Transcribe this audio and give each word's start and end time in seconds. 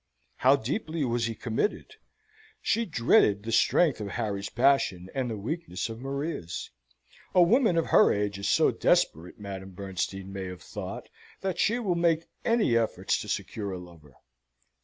How 0.37 0.55
deeply 0.55 1.05
was 1.05 1.27
he 1.27 1.35
committed? 1.35 1.97
She 2.59 2.87
dreaded 2.87 3.43
the 3.43 3.51
strength 3.51 4.01
of 4.01 4.07
Harry's 4.07 4.49
passion, 4.49 5.09
and 5.13 5.29
the 5.29 5.37
weakness 5.37 5.89
of 5.89 5.99
Maria's. 5.99 6.71
A 7.35 7.43
woman 7.43 7.77
of 7.77 7.85
her 7.91 8.11
age 8.11 8.39
is 8.39 8.49
so 8.49 8.71
desperate, 8.71 9.39
Madame 9.39 9.73
Bernstein 9.75 10.33
may 10.33 10.45
have 10.45 10.63
thought, 10.63 11.07
that 11.41 11.59
she 11.59 11.77
will 11.77 11.93
make 11.93 12.25
any 12.43 12.75
efforts 12.75 13.21
to 13.21 13.27
secure 13.29 13.69
a 13.71 13.77
lover. 13.77 14.15